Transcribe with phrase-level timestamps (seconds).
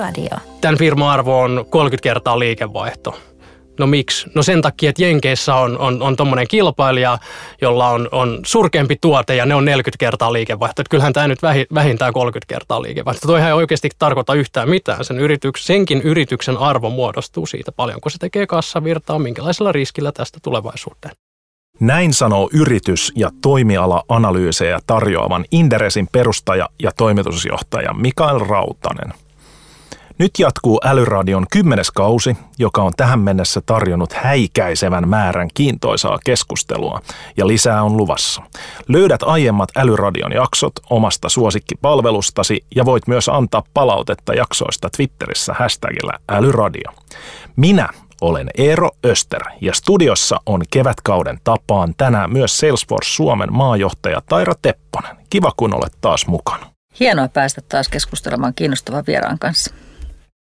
[0.00, 0.38] Älyradio.
[0.60, 3.18] Tämän firman arvo on 30 kertaa liikevaihto.
[3.78, 4.26] No miksi?
[4.34, 7.18] No sen takia, että Jenkeissä on, on, on tuommoinen kilpailija,
[7.60, 10.82] jolla on, on surkeampi tuote ja ne on 40 kertaa liikevaihto.
[10.82, 11.38] Että kyllähän tämä nyt
[11.74, 13.26] vähintään 30 kertaa liikevaihto.
[13.26, 15.04] Toihan ei oikeasti tarkoita yhtään mitään.
[15.04, 20.38] Sen yrityks, senkin yrityksen arvo muodostuu siitä paljon, kun se tekee kassavirtaa, minkälaisella riskillä tästä
[20.42, 21.14] tulevaisuuteen.
[21.80, 29.12] Näin sanoo yritys- ja toimiala-analyysejä tarjoavan Inderesin perustaja ja toimitusjohtaja Mikael Rautanen.
[30.20, 37.00] Nyt jatkuu Älyradion kymmenes kausi, joka on tähän mennessä tarjonnut häikäisevän määrän kiintoisaa keskustelua,
[37.36, 38.42] ja lisää on luvassa.
[38.88, 46.92] Löydät aiemmat Älyradion jaksot omasta suosikkipalvelustasi ja voit myös antaa palautetta jaksoista Twitterissä hashtagillä Älyradio.
[47.56, 47.88] Minä
[48.20, 55.16] olen Eero Öster ja studiossa on kevätkauden tapaan tänään myös Salesforce Suomen maajohtaja Taira Tepponen.
[55.30, 56.66] Kiva kun olet taas mukana.
[57.00, 59.74] Hienoa päästä taas keskustelemaan kiinnostavan vieraan kanssa.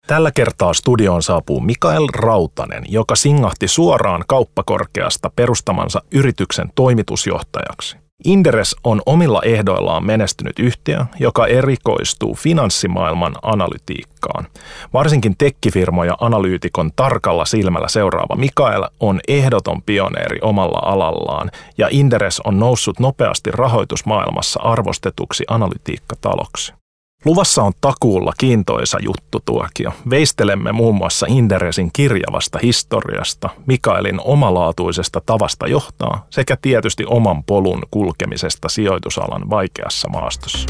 [0.07, 7.97] Tällä kertaa studioon saapuu Mikael Rautanen, joka singahti suoraan kauppakorkeasta perustamansa yrityksen toimitusjohtajaksi.
[8.25, 14.47] Inderes on omilla ehdoillaan menestynyt yhtiö, joka erikoistuu finanssimaailman analytiikkaan.
[14.93, 22.59] Varsinkin tekkifirmoja analyytikon tarkalla silmällä seuraava Mikael on ehdoton pioneeri omalla alallaan, ja Inderes on
[22.59, 26.73] noussut nopeasti rahoitusmaailmassa arvostetuksi analytiikkataloksi.
[27.25, 29.91] Luvassa on takuulla kiintoisa juttu tuokio.
[30.09, 38.69] Veistelemme muun muassa Inderesin kirjavasta historiasta, Mikaelin omalaatuisesta tavasta johtaa sekä tietysti oman polun kulkemisesta
[38.69, 40.69] sijoitusalan vaikeassa maastossa.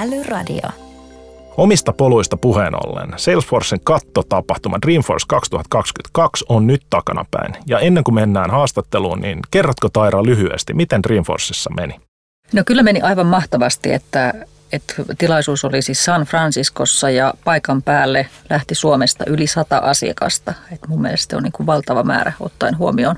[0.00, 0.68] Älyradio.
[1.56, 7.54] Omista poluista puheen ollen, Salesforcen kattotapahtuma Dreamforce 2022 on nyt takanapäin.
[7.66, 12.07] Ja ennen kuin mennään haastatteluun, niin kerrotko Taira lyhyesti, miten Dreamforceissa meni?
[12.52, 14.34] No kyllä meni aivan mahtavasti, että,
[14.72, 20.54] että tilaisuus oli siis San Franciscossa ja paikan päälle lähti Suomesta yli sata asiakasta.
[20.72, 23.16] Et mun mielestä on niin kuin valtava määrä ottaen huomioon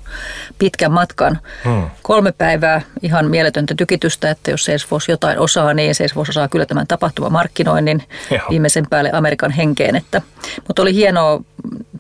[0.59, 1.39] pitkän matkan.
[1.65, 1.91] Hmm.
[2.03, 6.87] Kolme päivää ihan mieletöntä tykitystä, että jos Salesforce jotain osaa, niin Salesforce osaa kyllä tämän
[6.87, 8.41] tapahtumamarkkinoinnin Joo.
[8.51, 9.97] viimeisen päälle Amerikan henkeen.
[9.97, 10.23] Että,
[10.69, 11.41] mutta oli hienoa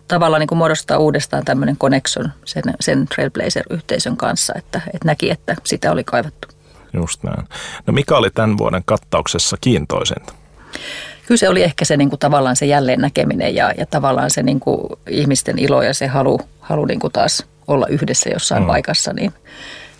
[0.08, 5.56] tavallaan niin kuin muodostaa uudestaan tämmöinen connection sen, sen Trailblazer-yhteisön kanssa, että, että näki, että
[5.64, 6.59] sitä oli kaivattu.
[6.92, 7.48] Just näin.
[7.86, 10.32] No mikä oli tämän vuoden kattauksessa kiintoisinta?
[11.26, 14.42] Kyllä se oli ehkä se niin kuin, tavallaan se jälleen näkeminen ja, ja tavallaan se
[14.42, 18.66] niin kuin, ihmisten ilo ja se halu, halu niin kuin taas olla yhdessä jossain mm.
[18.66, 19.12] paikassa.
[19.12, 19.32] Niin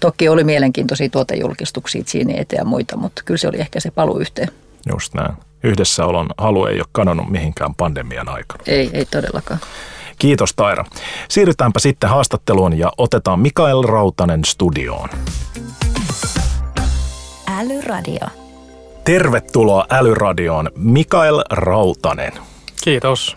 [0.01, 4.19] toki oli mielenkiintoisia tuotejulkistuksia siinä eteen ja muita, mutta kyllä se oli ehkä se paluu
[4.19, 4.49] yhteen.
[4.91, 5.33] Just näin.
[5.63, 8.65] Yhdessäolon halu ei ole kadonnut mihinkään pandemian aikana.
[8.67, 9.61] Ei, ei todellakaan.
[10.19, 10.85] Kiitos Taira.
[11.29, 15.09] Siirrytäänpä sitten haastatteluun ja otetaan Mikael Rautanen studioon.
[17.61, 18.27] Älyradio.
[19.05, 22.33] Tervetuloa Älyradioon Mikael Rautanen.
[22.85, 23.37] Kiitos.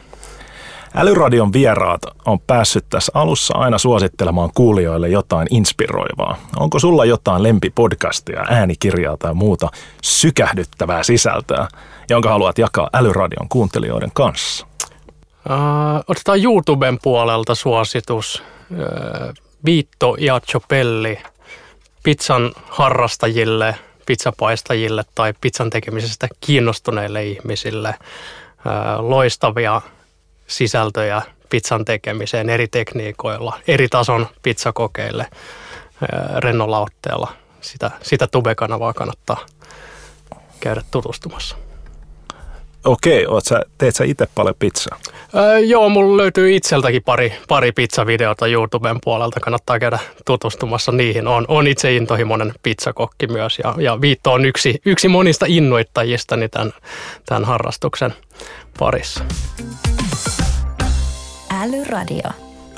[0.95, 6.37] Älyradion vieraat on päässyt tässä alussa aina suosittelemaan kuulijoille jotain inspiroivaa.
[6.59, 9.69] Onko sulla jotain lempipodcastia, äänikirjaa tai muuta
[10.01, 11.67] sykähdyttävää sisältöä,
[12.09, 14.67] jonka haluat jakaa Älyradion kuuntelijoiden kanssa?
[15.49, 18.43] Uh, otetaan YouTuben puolelta suositus.
[18.71, 19.33] Uh,
[19.65, 21.19] Viitto Iacciopelli
[22.03, 23.75] pizzan harrastajille–
[24.05, 27.95] pizzapaistajille tai pizzan tekemisestä kiinnostuneille ihmisille
[28.99, 29.81] loistavia
[30.47, 35.27] sisältöjä pizzan tekemiseen eri tekniikoilla, eri tason pizzakokeille
[36.37, 37.33] rennolla otteella.
[37.61, 39.45] Sitä, sitä Tube-kanavaa kannattaa
[40.59, 41.55] käydä tutustumassa.
[42.85, 44.99] Okei, oot sä, teet sä itse paljon pizzaa?
[45.35, 49.39] Öö, joo, mulla löytyy itseltäkin pari, pari pizzavideota YouTuben puolelta.
[49.39, 51.27] Kannattaa käydä tutustumassa niihin.
[51.27, 56.71] On, on itse intohimoinen pizzakokki myös ja, ja Viitto on yksi, yksi monista innoittajistani tämän,
[57.25, 58.13] tämän harrastuksen
[58.79, 59.23] parissa.
[61.61, 62.29] Älyradio.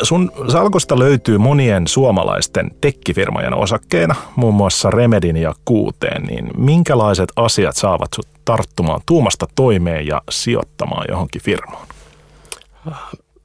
[0.01, 7.75] Sun salkosta löytyy monien suomalaisten tekkifirmojen osakkeena, muun muassa Remedin ja Kuuteen, niin minkälaiset asiat
[7.75, 11.87] saavat sut tarttumaan tuumasta toimeen ja sijoittamaan johonkin firmaan?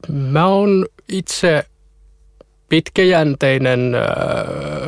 [0.08, 1.64] Mä oon itse
[2.68, 3.92] pitkäjänteinen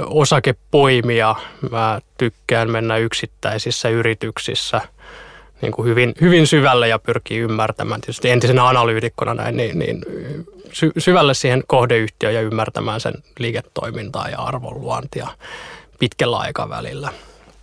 [0.06, 1.35] osakepoimija.
[1.70, 4.81] Mä tykkään mennä yksittäisissä yrityksissä
[5.62, 8.00] niin kuin hyvin, hyvin syvälle ja pyrkii ymmärtämään.
[8.00, 10.03] Tietysti entisenä analyytikkona näin, niin, niin
[10.73, 15.29] sy- syvälle siihen kohdeyhtiöön ja ymmärtämään sen liiketoimintaa ja arvonluontia
[15.99, 17.12] pitkällä aikavälillä.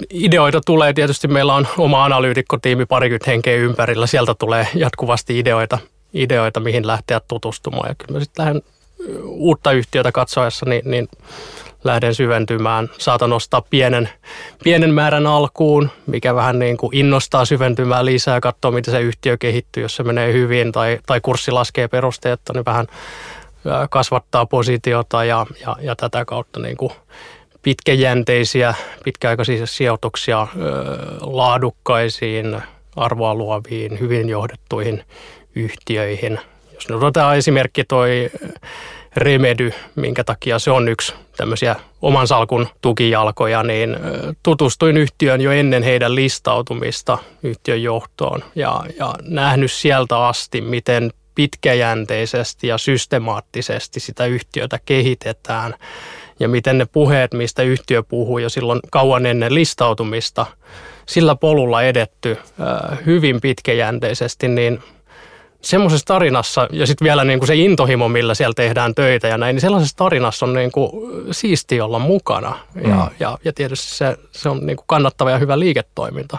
[0.10, 0.94] Ideoita tulee.
[0.94, 5.78] Tietysti, meillä on oma analyytikkotiimi parikymmentä henkeä ympärillä, sieltä tulee jatkuvasti ideoita,
[6.14, 7.90] ideoita mihin lähteä tutustumaan.
[7.90, 8.62] Ja kyllä sitten lähden
[9.24, 11.08] uutta yhtiötä katsoessa, niin, niin
[11.84, 12.90] lähden syventymään.
[12.98, 14.10] Saatan nostaa pienen,
[14.64, 19.84] pienen määrän alkuun, mikä vähän niin kuin innostaa syventymään lisää, katsoa miten se yhtiö kehittyy,
[19.84, 22.88] jos se menee hyvin tai, tai kurssi laskee perusteetta, niin vähän
[23.90, 26.92] kasvattaa positiota ja, ja, ja tätä kautta niin kuin
[27.62, 28.74] pitkäjänteisiä,
[29.04, 30.48] pitkäaikaisia sijoituksia
[31.22, 32.62] laadukkaisiin,
[32.96, 35.04] arvoa luoviin, hyvin johdettuihin
[35.56, 36.40] yhtiöihin.
[36.74, 38.30] Jos nyt otetaan esimerkki toi
[39.16, 43.98] Remedy, minkä takia se on yksi tämmöisiä oman salkun tukijalkoja, niin
[44.44, 52.68] tutustuin yhtiön jo ennen heidän listautumista yhtiön johtoon ja, ja nähnyt sieltä asti, miten pitkäjänteisesti
[52.68, 55.76] ja systemaattisesti sitä yhtiötä kehitetään
[56.40, 60.46] ja miten ne puheet, mistä yhtiö puhuu jo silloin kauan ennen listautumista,
[61.06, 62.38] sillä polulla edetty
[63.06, 64.80] hyvin pitkäjänteisesti, niin
[65.62, 69.54] semmoisessa tarinassa, ja sitten vielä niin kuin se intohimo, millä siellä tehdään töitä ja näin,
[69.54, 70.92] niin sellaisessa tarinassa on niin kuin
[71.32, 72.60] siisti olla mukana.
[72.76, 73.16] Ja, mm.
[73.20, 76.38] ja, ja tietysti se, se on niin kuin kannattava ja hyvä liiketoiminta.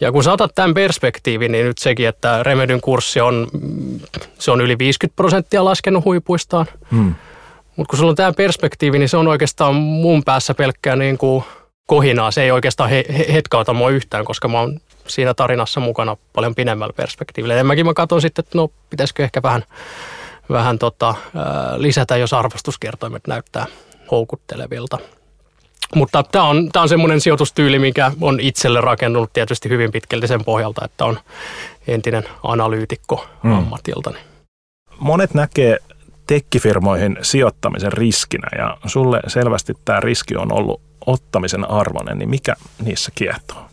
[0.00, 3.46] Ja kun saatat tämän perspektiivin, niin nyt sekin, että Remedyn kurssi on,
[4.38, 6.66] se on yli 50 prosenttia laskenut huipuistaan.
[6.90, 7.14] Mm.
[7.78, 11.44] Mutta kun sulla on tämä perspektiivi, niin se on oikeastaan mun päässä pelkkää niin kuin
[11.86, 12.30] kohinaa.
[12.30, 16.54] Se ei oikeastaan he, he, hetkauta mua yhtään, koska mä oon siinä tarinassa mukana paljon
[16.54, 17.54] pidemmällä perspektiivillä.
[17.54, 19.64] Ja mäkin mä katson sitten, että no pitäisikö ehkä vähän,
[20.50, 21.14] vähän tota,
[21.76, 23.66] lisätä, jos arvostuskertoimet näyttää
[24.10, 24.98] houkuttelevilta.
[25.94, 30.44] Mutta tämä on, tämä on semmoinen sijoitustyyli, mikä on itselle rakennunut tietysti hyvin pitkälti sen
[30.44, 31.18] pohjalta, että on
[31.88, 33.52] entinen analyytikko hmm.
[33.58, 34.18] ammatiltani.
[34.98, 35.78] Monet näkee
[36.28, 42.54] tekkifirmoihin sijoittamisen riskinä ja sulle selvästi tämä riski on ollut ottamisen arvoinen, niin mikä
[42.84, 43.66] niissä kiehtoo?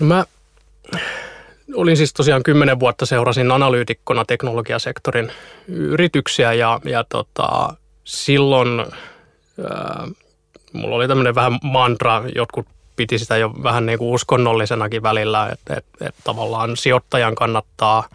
[0.00, 0.24] No mä
[1.74, 5.32] olin siis tosiaan kymmenen vuotta seurasin analyytikkona teknologiasektorin
[5.68, 7.74] yrityksiä ja, ja tota,
[8.04, 10.08] silloin ää,
[10.72, 12.66] mulla oli tämmöinen vähän mantra, jotkut
[12.96, 18.08] piti sitä jo vähän niin kuin uskonnollisenakin välillä, että, että, että tavallaan sijoittajan kannattaa–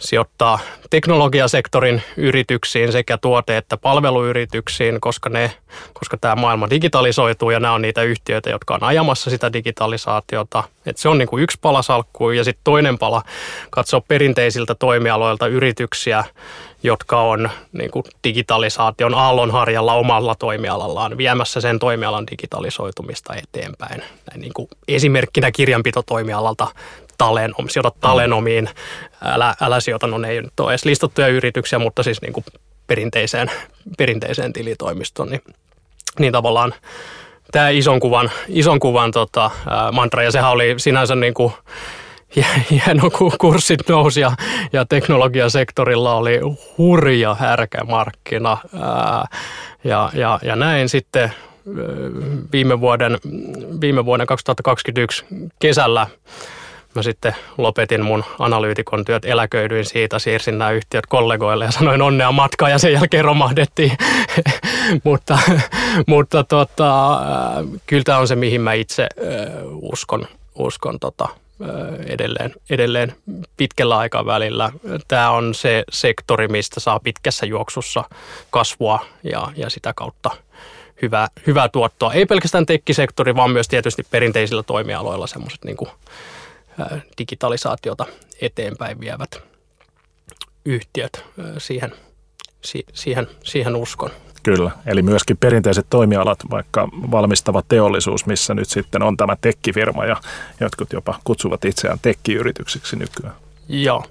[0.00, 0.58] sijoittaa
[0.90, 5.52] teknologiasektorin yrityksiin sekä tuote- että palveluyrityksiin, koska, ne,
[5.92, 10.64] koska tämä maailma digitalisoituu ja nämä on niitä yhtiöitä, jotka on ajamassa sitä digitalisaatiota.
[10.86, 13.22] Et se on niin kuin yksi pala salkkuun ja sitten toinen pala
[13.70, 16.24] katsoa perinteisiltä toimialoilta yrityksiä,
[16.82, 24.00] jotka on niin kuin digitalisaation aallonharjalla omalla toimialallaan viemässä sen toimialan digitalisoitumista eteenpäin.
[24.00, 26.66] Näin niin kuin esimerkkinä kirjanpitotoimialalta
[27.20, 28.68] Talenom, sijoita Talenomiin,
[29.24, 32.44] älä, älä sijoita, no ne ei nyt ole edes listattuja yrityksiä, mutta siis niin kuin
[32.86, 33.50] perinteiseen,
[33.98, 35.42] perinteiseen tilitoimistoon, niin,
[36.18, 36.74] niin tavallaan
[37.52, 39.50] tämä ison kuvan, ison kuvan tota,
[39.92, 41.52] mantra, ja sehän oli sinänsä niin kuin,
[42.70, 44.32] hieno kurssit nousi ja,
[44.72, 46.40] ja teknologiasektorilla oli
[46.78, 49.26] hurja härkämarkkina ää,
[49.84, 51.32] ja, ja, ja näin sitten
[52.52, 53.18] viime vuoden,
[53.80, 55.24] viime vuoden 2021
[55.58, 56.06] kesällä
[56.94, 62.32] mä sitten lopetin mun analyytikon työt, eläköidyin siitä, siirsin nämä yhtiöt kollegoille ja sanoin onnea
[62.32, 63.92] matkaa ja sen jälkeen romahdettiin.
[65.04, 65.38] mutta
[66.06, 67.20] mutta tota,
[67.86, 69.08] kyllä tämä on se, mihin mä itse
[69.82, 71.28] uskon, uskon tota,
[72.06, 73.14] edelleen, edelleen
[73.56, 74.72] pitkällä aikavälillä.
[75.08, 78.04] Tämä on se sektori, mistä saa pitkässä juoksussa
[78.50, 80.30] kasvua ja, ja sitä kautta
[81.02, 82.12] hyvää, hyvää tuottoa.
[82.12, 85.90] Ei pelkästään tekkisektori, vaan myös tietysti perinteisillä toimialoilla semmoiset niin kuin
[87.18, 88.06] digitalisaatiota
[88.40, 89.30] eteenpäin vievät
[90.64, 91.24] yhtiöt.
[91.58, 91.92] Siihen,
[92.94, 94.10] siihen, siihen uskon.
[94.42, 100.16] Kyllä, eli myöskin perinteiset toimialat, vaikka valmistava teollisuus, missä nyt sitten on tämä tekkifirma ja
[100.60, 103.34] jotkut jopa kutsuvat itseään tekkiyrityksiksi nykyään.
[103.68, 104.04] Joo.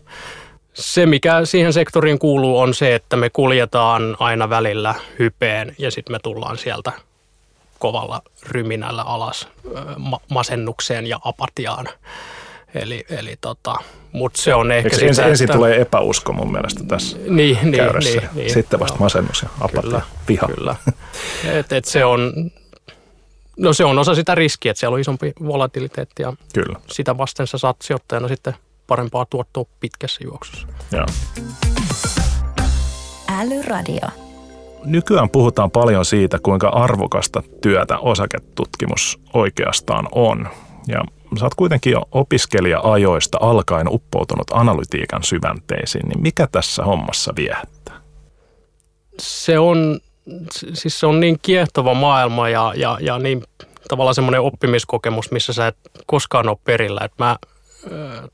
[0.73, 6.13] Se, mikä siihen sektoriin kuuluu, on se, että me kuljetaan aina välillä hypeen ja sitten
[6.13, 6.91] me tullaan sieltä
[7.79, 9.47] kovalla ryminällä alas
[10.29, 11.87] masennukseen ja apatiaan.
[12.75, 13.75] Eli, eli tota,
[14.11, 15.31] mutta se on ehkä sitä, ensin, että...
[15.31, 18.19] ensin tulee epäusko mun mielestä tässä niin, niin, käyrässä.
[18.19, 19.03] Niin, niin, Sitten vasta joo.
[19.03, 20.47] masennus ja apatia, kyllä, viha.
[20.47, 20.75] Kyllä.
[21.59, 22.51] Et, et se on,
[23.57, 26.79] no se on osa sitä riskiä, että siellä on isompi volatiliteetti ja kyllä.
[26.87, 28.53] sitä vasten sä saat sijoittajana sitten
[28.87, 30.67] parempaa tuottoa pitkässä juoksussa.
[30.91, 31.05] Joo.
[33.39, 34.07] Älyradio.
[34.85, 40.49] Nykyään puhutaan paljon siitä, kuinka arvokasta työtä osaketutkimus oikeastaan on.
[40.87, 41.01] Ja
[41.37, 48.01] sä oot kuitenkin jo opiskelija-ajoista alkaen uppoutunut analytiikan syvänteisiin, niin mikä tässä hommassa viehättää?
[49.19, 49.99] Se on,
[50.73, 53.43] siis se on niin kiehtova maailma ja, ja, ja niin
[53.87, 57.01] tavallaan semmoinen oppimiskokemus, missä sä et koskaan ole perillä.
[57.03, 57.37] Et mä
[57.91, 58.27] ö,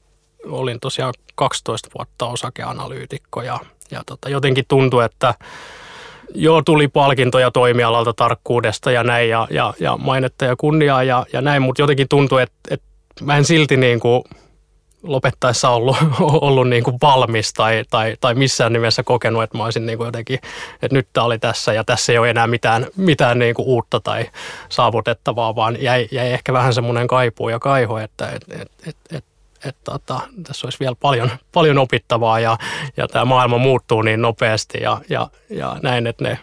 [0.45, 3.59] olin tosiaan 12 vuotta osakeanalyytikko ja,
[3.91, 5.33] ja tota, jotenkin tuntui, että
[6.35, 11.41] joo, tuli palkintoja toimialalta tarkkuudesta ja näin ja, ja, ja mainetta ja kunniaa ja, ja
[11.41, 12.85] näin, mutta jotenkin tuntui, että, että
[13.21, 14.23] mä en silti niin kuin
[15.03, 15.97] lopettaessa ollut,
[16.47, 20.05] ollut niin kuin valmis tai, tai, tai missään nimessä kokenut, että mä olisin niin kuin
[20.07, 20.39] jotenkin,
[20.81, 23.99] että nyt tämä oli tässä ja tässä ei ole enää mitään, mitään niin kuin uutta
[23.99, 24.25] tai
[24.69, 29.25] saavutettavaa, vaan jäi, jäi ehkä vähän semmoinen kaipuu ja kaiho, että et, et, et, et,
[29.65, 32.57] et, tota, tässä olisi vielä paljon, paljon opittavaa ja,
[32.97, 36.39] ja tämä maailma muuttuu niin nopeasti ja, ja, ja näin, että ne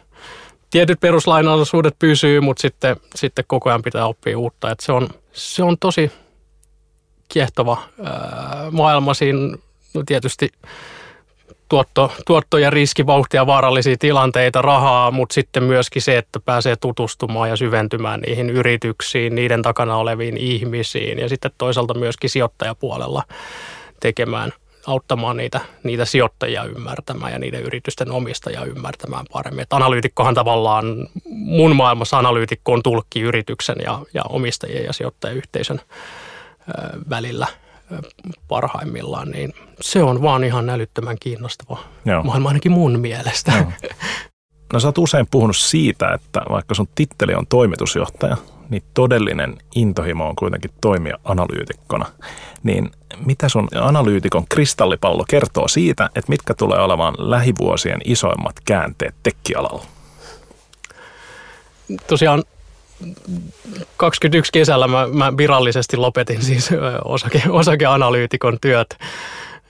[0.70, 4.70] tietyt peruslainalaisuudet pysyy, mutta sitten, sitten koko ajan pitää oppia uutta.
[4.70, 6.12] Että se, on, se on tosi
[7.28, 9.14] kiehtova ää, maailma.
[9.14, 9.56] Siinä
[9.94, 10.52] no tietysti
[11.72, 17.56] tuotto, tuotto ja riski, vaarallisia tilanteita, rahaa, mutta sitten myöskin se, että pääsee tutustumaan ja
[17.56, 23.22] syventymään niihin yrityksiin, niiden takana oleviin ihmisiin ja sitten toisaalta myöskin sijoittajapuolella
[24.00, 24.52] tekemään,
[24.86, 29.62] auttamaan niitä, niitä sijoittajia ymmärtämään ja niiden yritysten omistajia ymmärtämään paremmin.
[29.62, 35.80] Et analyytikkohan tavallaan, mun maailmassa analyytikko on tulkki yrityksen ja, ja omistajien ja sijoittajayhteisön
[37.10, 37.46] välillä
[38.48, 42.22] parhaimmillaan, niin se on vaan ihan älyttömän kiinnostava Joo.
[42.22, 43.52] maailma ainakin mun mielestä.
[43.52, 43.72] Joo.
[44.72, 48.36] No sä oot usein puhunut siitä, että vaikka sun titteli on toimitusjohtaja,
[48.70, 52.06] niin todellinen intohimo on kuitenkin toimia analyytikkona.
[52.62, 52.90] Niin
[53.26, 59.84] mitä sun analyytikon kristallipallo kertoo siitä, että mitkä tulee olemaan lähivuosien isoimmat käänteet tekkialalla?
[62.06, 62.42] Tosiaan
[63.96, 66.70] 21 kesällä mä, mä virallisesti lopetin siis
[67.04, 68.96] osake, osakeanalyytikon työt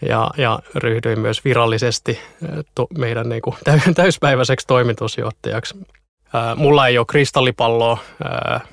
[0.08, 2.18] ja, ja ryhdyin myös virallisesti
[2.74, 3.56] to, meidän niin kuin
[3.94, 5.74] täyspäiväiseksi toimitusjohtajaksi.
[6.56, 7.98] mulla ei ole kristallipalloa.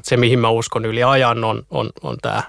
[0.04, 2.44] se, mihin mä uskon yli ajan, on, on, on tämä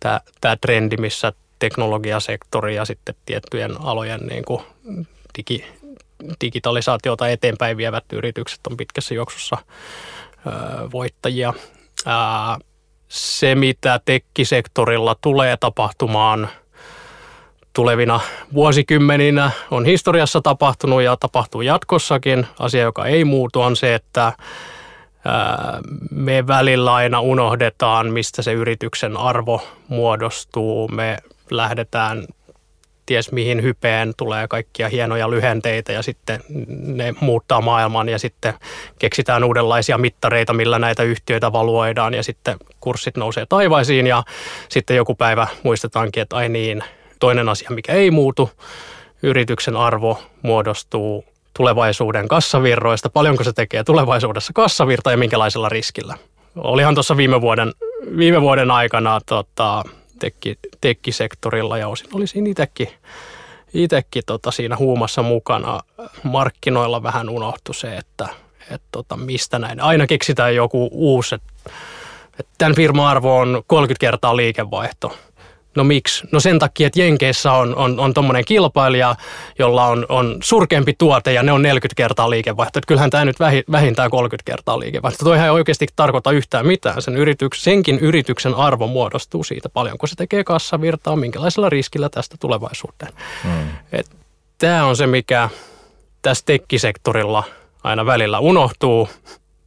[0.00, 4.62] tää, tää trendi, missä teknologiasektori ja sitten tiettyjen alojen niin kuin
[5.38, 5.64] digi,
[6.40, 9.56] digitalisaatiota eteenpäin vievät yritykset on pitkässä juoksussa
[10.92, 11.52] voittajia.
[13.08, 16.48] Se, mitä tekkisektorilla tulee tapahtumaan
[17.72, 18.20] tulevina
[18.54, 22.46] vuosikymmeninä, on historiassa tapahtunut ja tapahtuu jatkossakin.
[22.58, 24.32] Asia, joka ei muutu, on se, että
[26.10, 30.88] me välillä aina unohdetaan, mistä se yrityksen arvo muodostuu.
[30.88, 31.18] Me
[31.50, 32.24] lähdetään
[33.06, 38.54] ties mihin hypeen tulee kaikkia hienoja lyhenteitä ja sitten ne muuttaa maailman ja sitten
[38.98, 44.22] keksitään uudenlaisia mittareita, millä näitä yhtiöitä valuoidaan ja sitten kurssit nousee taivaisiin ja
[44.68, 46.84] sitten joku päivä muistetaankin, että ai niin,
[47.20, 48.50] toinen asia, mikä ei muutu,
[49.22, 51.24] yrityksen arvo muodostuu
[51.56, 56.14] tulevaisuuden kassavirroista, paljonko se tekee tulevaisuudessa kassavirta ja minkälaisella riskillä.
[56.56, 57.72] Olihan tuossa viime vuoden,
[58.16, 59.82] viime vuoden aikana tota,
[60.18, 62.88] tekki, tekkisektorilla ja osin olisin itsekin
[63.74, 65.80] itekin tota siinä huumassa mukana.
[66.22, 68.28] Markkinoilla vähän unohtu se, että
[68.70, 69.80] et tota, mistä näin.
[69.80, 71.52] Aina keksitään joku uusi, että
[72.40, 75.16] et tämän firman arvo on 30 kertaa liikevaihto.
[75.76, 76.26] No miksi?
[76.32, 79.16] No sen takia, että Jenkeissä on, on, on tuommoinen kilpailija,
[79.58, 82.78] jolla on, on surkeampi tuote ja ne on 40 kertaa liikevaihto.
[82.78, 83.36] Että kyllähän tämä nyt
[83.70, 85.24] vähintään 30 kertaa liikevaihto.
[85.24, 87.02] Toihan ei oikeasti tarkoita yhtään mitään.
[87.02, 93.12] Sen yrityks, senkin yrityksen arvo muodostuu siitä, paljonko se tekee kassavirtaa, minkälaisella riskillä tästä tulevaisuuteen.
[93.42, 93.68] Hmm.
[94.58, 95.48] Tämä on se, mikä
[96.22, 97.44] tässä tekkisektorilla
[97.84, 99.08] aina välillä unohtuu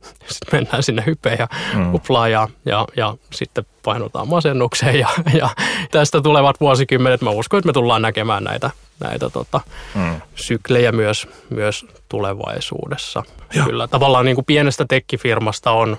[0.31, 1.93] sitten mennään sinne hypeen ja mm.
[1.93, 5.49] uplaan ja, ja, ja sitten painutaan masennukseen ja, ja
[5.91, 9.61] tästä tulevat vuosikymmenet, mä uskon, että me tullaan näkemään näitä, näitä tota,
[9.95, 10.21] mm.
[10.35, 13.23] syklejä myös, myös tulevaisuudessa.
[13.53, 13.63] Ja.
[13.63, 15.97] Kyllä tavallaan niin kuin pienestä tekkifirmasta on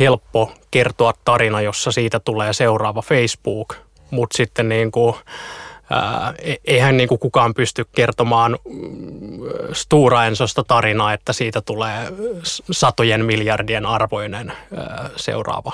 [0.00, 3.74] helppo kertoa tarina, jossa siitä tulee seuraava Facebook,
[4.10, 5.14] mutta sitten niin kuin
[6.42, 9.40] E-, eihän niin kuin kukaan pysty kertomaan mm,
[9.72, 12.12] Stura Ensosta tarinaa, että siitä tulee
[12.70, 14.52] satojen miljardien arvoinen
[15.16, 15.72] seuraava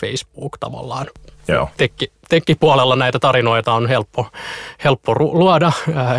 [0.00, 1.06] Facebook tavallaan.
[1.48, 1.70] Joo.
[1.76, 4.26] Tekki, tekkipuolella näitä tarinoita on helppo,
[4.84, 5.72] helppo luoda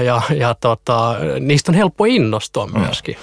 [0.05, 2.79] ja, ja tota, niistä on helppo innostua mm.
[2.79, 3.17] myöskin.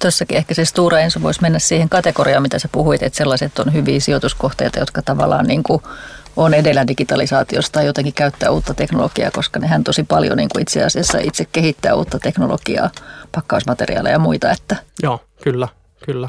[0.00, 3.72] Tuossakin ehkä se Stura Enso voisi mennä siihen kategoriaan, mitä sä puhuit, että sellaiset on
[3.72, 5.82] hyviä sijoituskohteita, jotka tavallaan niin kuin–
[6.38, 10.84] on edellä digitalisaatiosta tai jotenkin käyttää uutta teknologiaa, koska nehän tosi paljon niin kuin itse
[10.84, 12.90] asiassa itse kehittää uutta teknologiaa,
[13.34, 14.50] pakkausmateriaaleja ja muita.
[14.50, 14.76] Että.
[15.02, 15.68] Joo, kyllä,
[16.04, 16.28] kyllä.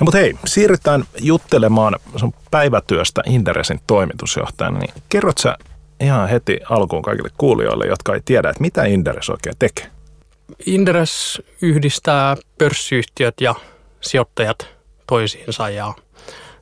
[0.00, 4.78] No mutta hei, siirrytään juttelemaan sun päivätyöstä Inderesin toimitusjohtajana.
[4.78, 5.56] Niin kerrot sä
[6.00, 9.86] ihan heti alkuun kaikille kuulijoille, jotka ei tiedä, että mitä Inderes oikein tekee?
[10.66, 13.54] Inderes yhdistää pörssiyhtiöt ja
[14.00, 14.68] sijoittajat
[15.06, 15.94] toisiinsa ja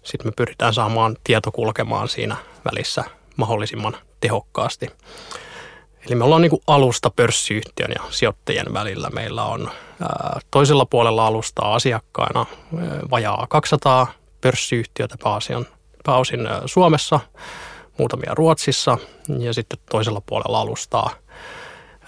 [0.02, 3.04] sitten me pyritään saamaan tieto kulkemaan siinä välissä
[3.36, 4.90] mahdollisimman tehokkaasti.
[6.06, 9.10] Eli me ollaan niin kuin alusta pörssiyhtiön ja sijoittajien välillä.
[9.10, 9.70] Meillä on
[10.02, 12.46] ää, toisella puolella alustaa asiakkaina
[12.78, 15.66] ää, vajaa 200 pörssiyhtiötä pääosin,
[16.04, 17.20] pääosin ää, Suomessa,
[17.98, 18.98] muutamia Ruotsissa
[19.38, 21.10] ja sitten toisella puolella alustaa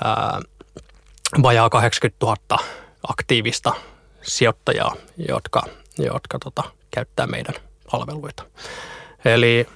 [0.05, 0.41] ää,
[1.43, 2.65] vajaa 80 000
[3.09, 3.73] aktiivista
[4.23, 4.97] sijoittajaa,
[5.29, 5.63] jotka,
[5.99, 7.55] jotka tota, käyttää meidän
[7.91, 8.43] palveluita.
[9.25, 9.67] Eli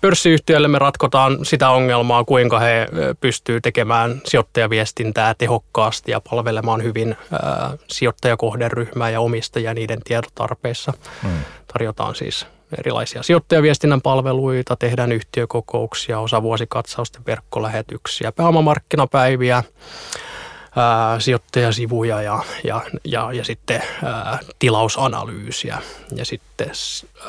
[0.00, 2.86] pörssiyhtiöille me ratkotaan sitä ongelmaa, kuinka he
[3.20, 10.92] pystyvät tekemään sijoittajaviestintää tehokkaasti ja palvelemaan hyvin ää, sijoittajakohderyhmää ja omistajia niiden tietotarpeissa.
[11.22, 11.38] Hmm.
[11.72, 12.46] Tarjotaan siis
[12.78, 19.62] erilaisia sijoittajaviestinnän palveluita, tehdään yhtiökokouksia, osavuosikatsausten verkkolähetyksiä, pääomamarkkinapäiviä,
[20.76, 25.78] ää, sijoittajasivuja ja, ja, ja, ja sitten ää, tilausanalyysiä.
[26.16, 26.70] Ja sitten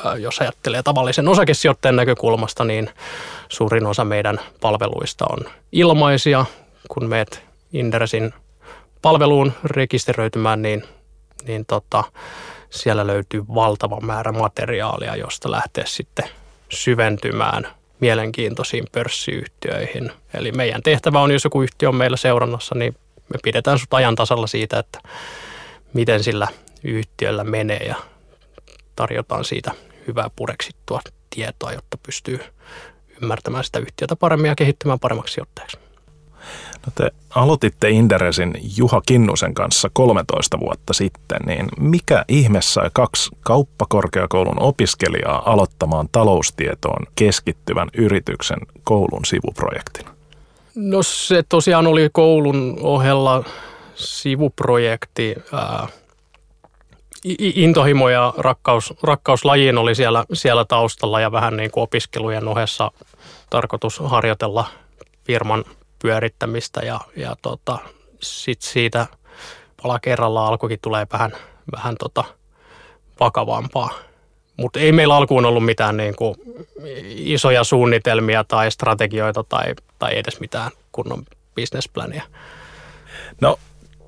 [0.04, 2.90] ää, jos ajattelee tavallisen osakesijoittajan näkökulmasta, niin
[3.48, 5.38] suurin osa meidän palveluista on
[5.72, 6.44] ilmaisia.
[6.88, 8.34] Kun meet Inderesin
[9.02, 10.84] palveluun rekisteröitymään, niin,
[11.46, 12.04] niin tota,
[12.70, 16.28] siellä löytyy valtava määrä materiaalia, josta lähtee sitten
[16.68, 17.68] syventymään
[18.00, 20.12] mielenkiintoisiin pörssiyhtiöihin.
[20.34, 22.96] Eli meidän tehtävä on, jos joku yhtiö on meillä seurannassa, niin
[23.28, 25.00] me pidetään sut ajan tasalla siitä, että
[25.92, 26.48] miten sillä
[26.84, 27.96] yhtiöllä menee ja
[28.96, 29.72] tarjotaan siitä
[30.06, 32.40] hyvää pureksittua tietoa, jotta pystyy
[33.22, 35.78] ymmärtämään sitä yhtiötä paremmin ja kehittymään paremmaksi sijoittajaksi.
[36.86, 43.30] No te aloititte Inderesin Juha Kinnusen kanssa 13 vuotta sitten, niin mikä ihme sai kaksi
[43.40, 50.17] kauppakorkeakoulun opiskelijaa aloittamaan taloustietoon keskittyvän yrityksen koulun sivuprojektin?
[50.80, 53.44] No se tosiaan oli koulun ohella
[53.94, 55.34] sivuprojekti.
[55.52, 55.88] Ää,
[57.38, 62.90] intohimo ja rakkaus, rakkaus lajiin oli siellä, siellä taustalla ja vähän niin kuin opiskelujen ohessa
[63.50, 64.64] tarkoitus harjoitella
[65.24, 65.64] firman
[66.02, 67.78] pyörittämistä ja, ja tota,
[68.22, 69.06] sit siitä
[69.82, 71.32] pala kerralla alkukin tulee vähän,
[71.72, 72.24] vähän tota
[73.20, 73.90] vakavampaa.
[74.58, 76.34] Mutta ei meillä alkuun ollut mitään niin kuin
[77.06, 81.22] isoja suunnitelmia tai strategioita tai, tai edes mitään kunnon
[81.56, 82.22] businessplania.
[83.40, 83.58] No,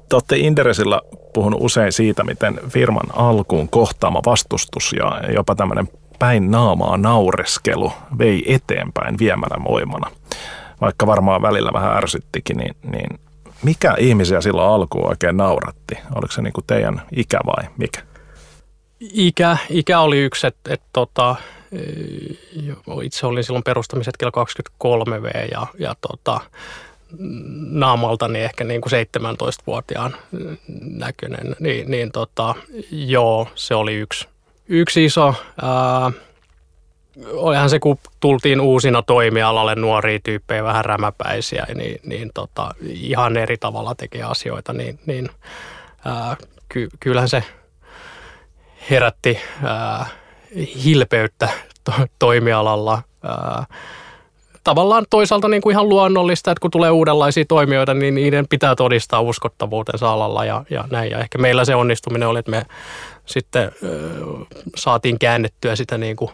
[0.09, 1.01] te olette Inderesillä
[1.35, 8.55] puhunut usein siitä, miten firman alkuun kohtaama vastustus ja jopa tämmöinen päin naamaa naureskelu vei
[8.55, 10.11] eteenpäin viemällä voimana.
[10.81, 13.21] Vaikka varmaan välillä vähän ärsyttikin, niin, niin
[13.63, 15.95] mikä ihmisiä silloin alkuun oikein nauratti?
[16.15, 18.10] Oliko se niin kuin teidän ikä vai mikä?
[19.01, 21.37] Ikä, ikä oli yksi, että et, tota,
[23.03, 24.33] itse olin silloin perustamishetkellä
[24.85, 26.41] 23V ja, ja tota,
[27.71, 30.17] naamaltani ehkä niin kuin 17-vuotiaan
[30.81, 32.55] näköinen, niin, niin tota,
[32.91, 34.29] joo, se oli yksi,
[34.69, 35.35] yksi iso.
[35.63, 36.11] Ää,
[37.33, 43.57] olihan se, kun tultiin uusina toimialalle nuoria tyyppejä, vähän rämäpäisiä, niin, niin tota, ihan eri
[43.57, 45.31] tavalla tekee asioita, niin, niin
[46.05, 46.37] ää,
[46.69, 47.45] ky, kyllähän se–
[48.91, 50.07] herätti ää,
[50.85, 51.49] hilpeyttä
[51.85, 53.03] to- toimialalla.
[53.25, 53.65] Ää,
[54.65, 59.21] tavallaan toisaalta niin kuin ihan luonnollista, että kun tulee uudenlaisia toimijoita, niin niiden pitää todistaa
[59.21, 61.11] uskottavuutensa alalla ja, ja näin.
[61.11, 62.63] Ja ehkä meillä se onnistuminen oli, että me
[63.27, 63.91] sitten ää,
[64.77, 66.31] saatiin käännettyä sitä niin kuin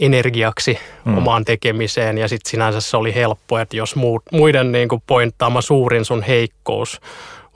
[0.00, 1.18] energiaksi mm.
[1.18, 5.60] omaan tekemiseen ja sitten sinänsä se oli helppo, että jos muut, muiden niin kuin pointtaama
[5.60, 7.00] suurin sun heikkous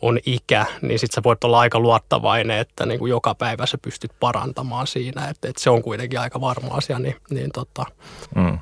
[0.02, 3.78] on ikä, niin sitten sä voit olla aika luottavainen, että niin kuin joka päivä sä
[3.82, 6.98] pystyt parantamaan siinä, että, että se on kuitenkin aika varma asia.
[6.98, 7.84] Niin, niin tota.
[8.34, 8.58] mm.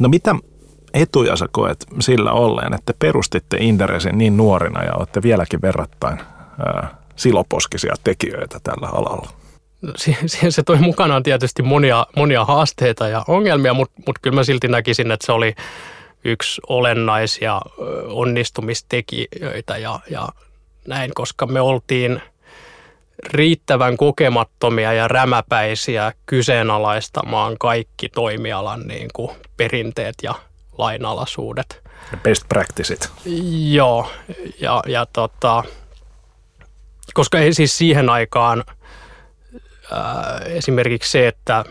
[0.00, 0.34] No mitä
[0.94, 6.18] etuja sä koet sillä olleen, että perustitte Inderesin niin nuorina ja olette vieläkin verrattain
[6.66, 9.28] ää, siloposkisia tekijöitä tällä alalla?
[9.82, 9.92] No,
[10.48, 15.10] se toi mukanaan tietysti monia, monia haasteita ja ongelmia, mutta, mutta kyllä mä silti näkisin,
[15.10, 15.54] että se oli
[16.24, 17.60] yksi olennaisia
[18.08, 20.28] onnistumistekijöitä ja, ja
[20.88, 22.22] näin, koska me oltiin
[23.24, 30.34] riittävän kokemattomia ja rämäpäisiä kyseenalaistamaan kaikki toimialan niin kuin perinteet ja
[30.78, 31.82] lainalaisuudet.
[32.22, 33.10] Best practiceit.
[33.70, 34.10] Joo,
[34.60, 35.64] ja, ja tota,
[37.14, 38.64] koska siis siihen aikaan
[39.92, 41.64] ää, esimerkiksi se, että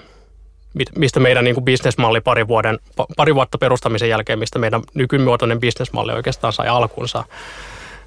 [0.96, 2.80] mistä meidän niin kuin bisnesmalli pari, vuoden,
[3.18, 7.24] pari vuotta perustamisen jälkeen, mistä meidän nykymuotoinen bisnesmalli oikeastaan sai alkunsa,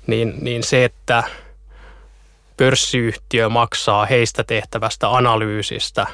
[0.07, 1.25] niin, niin se, että
[2.57, 6.07] pörssiyhtiö maksaa heistä tehtävästä analyysistä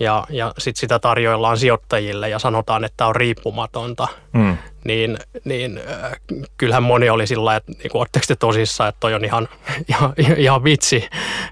[0.00, 4.56] ja, ja sitten sitä tarjoillaan sijoittajille ja sanotaan, että tämä on riippumatonta, mm.
[4.84, 6.12] niin, niin äh,
[6.56, 9.48] kyllähän moni oli sillä että niin ootteko te tosissaan, että toi on ihan,
[9.90, 11.08] ihan, ihan vitsi,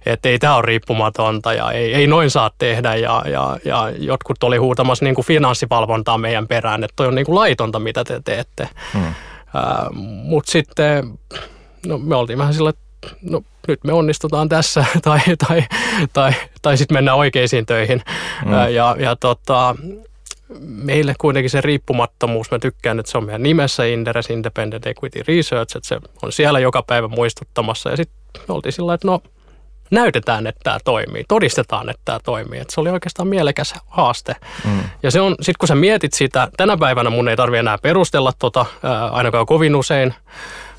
[0.07, 4.43] että ei tämä ole riippumatonta ja ei, ei noin saa tehdä ja, ja, ja jotkut
[4.43, 8.21] oli huutamassa niin kuin finanssivalvontaa meidän perään, että toi on niin kuin laitonta, mitä te
[8.25, 8.69] teette.
[8.95, 9.15] Mm
[10.23, 11.19] Mutta sitten
[11.87, 15.65] no, me oltiin vähän sillä, että no, nyt me onnistutaan tässä tai, tai,
[16.13, 18.03] tai, tai sitten mennään oikeisiin töihin.
[18.45, 18.53] Mm.
[18.53, 19.77] Ja, ja tota,
[20.61, 25.77] meille kuitenkin se riippumattomuus, mä tykkään, että se on meidän nimessä Inderes Independent Equity Research,
[25.77, 27.91] että se on siellä joka päivä muistuttamassa.
[27.91, 29.23] Ja sitten me oltiin sillä että no
[29.95, 32.61] näytetään, että tämä toimii, todistetaan, että tämä toimii.
[32.61, 34.37] Että se oli oikeastaan mielekäs haaste.
[34.65, 34.81] Mm.
[35.03, 38.33] Ja se on, sitten kun sä mietit sitä, tänä päivänä mun ei tarvitse enää perustella
[38.39, 40.15] tota, ää, ainakaan kovin usein,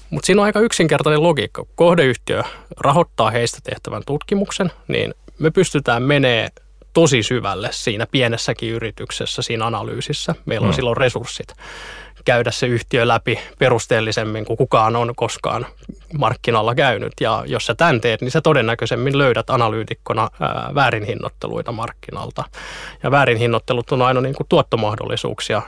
[0.09, 1.65] mutta siinä on aika yksinkertainen logiikka.
[1.75, 2.43] Kohdeyhtiö
[2.79, 6.49] rahoittaa heistä tehtävän tutkimuksen, niin me pystytään menee
[6.93, 10.35] tosi syvälle siinä pienessäkin yrityksessä, siinä analyysissä.
[10.45, 10.75] Meillä on mm.
[10.75, 11.53] silloin resurssit
[12.25, 15.65] käydä se yhtiö läpi perusteellisemmin kuin kukaan on koskaan
[16.17, 17.13] markkinalla käynyt.
[17.21, 22.43] Ja jos sä tämän teet, niin sä todennäköisemmin löydät analyytikkona ää, väärinhinnoitteluita markkinalta.
[23.03, 25.61] Ja väärinhinnoittelut on aina niin kuin tuottomahdollisuuksia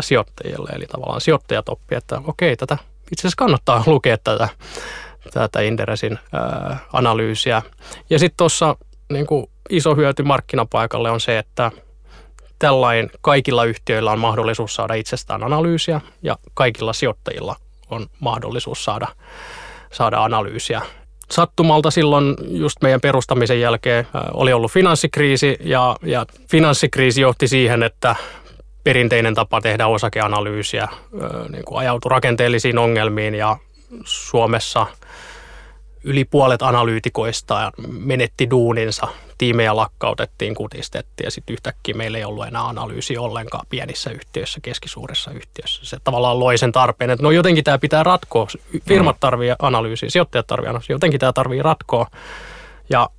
[0.00, 0.70] sijoittajille.
[0.72, 2.78] Eli tavallaan sijoittajat oppii, että okei, tätä
[3.12, 4.48] itse asiassa kannattaa lukea tätä,
[5.32, 6.18] tätä Inderesin
[6.92, 7.62] analyysiä.
[8.10, 8.76] Ja sitten tuossa
[9.12, 9.26] niin
[9.70, 11.70] iso hyöty markkinapaikalle on se, että
[12.62, 17.56] tällainen kaikilla yhtiöillä on mahdollisuus saada itsestään analyysiä ja kaikilla sijoittajilla
[17.90, 19.08] on mahdollisuus saada,
[19.92, 20.82] saada analyysiä.
[21.30, 28.16] Sattumalta silloin just meidän perustamisen jälkeen oli ollut finanssikriisi ja, ja finanssikriisi johti siihen, että
[28.84, 30.88] perinteinen tapa tehdä osakeanalyysiä
[31.48, 33.56] niin kuin ajautui rakenteellisiin ongelmiin ja
[34.04, 34.86] Suomessa–
[36.04, 42.68] yli puolet analyytikoista menetti duuninsa, tiimejä lakkautettiin, kutistettiin ja sitten yhtäkkiä meillä ei ollut enää
[42.68, 45.84] analyysi ollenkaan pienissä yhtiöissä, keskisuuressa yhtiössä.
[45.84, 48.46] Se tavallaan loi sen tarpeen, että no jotenkin tämä pitää ratkoa.
[48.88, 49.20] Firmat mm.
[49.20, 52.06] tarvii analyysiä, sijoittajat tarvii analyysiä, jotenkin tämä tarvii ratkoa.
[52.90, 53.10] Ja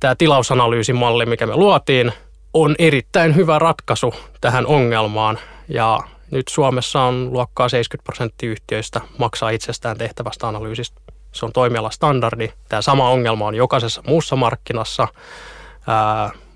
[0.00, 2.12] tämä tilausanalyysimalli, mikä me luotiin,
[2.54, 9.50] on erittäin hyvä ratkaisu tähän ongelmaan ja nyt Suomessa on luokkaa 70 prosenttia yhtiöistä maksaa
[9.50, 11.00] itsestään tehtävästä analyysistä
[11.32, 12.52] se on toimialastandardi.
[12.68, 15.08] Tämä sama ongelma on jokaisessa muussa markkinassa,